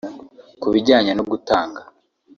[0.61, 1.81] Ku bijyanye no gutanga